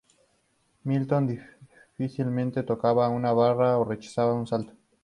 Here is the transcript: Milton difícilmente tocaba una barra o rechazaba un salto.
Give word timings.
Milton 0.83 1.27
difícilmente 1.95 2.63
tocaba 2.63 3.07
una 3.09 3.33
barra 3.33 3.77
o 3.77 3.85
rechazaba 3.85 4.33
un 4.33 4.47
salto. 4.47 4.73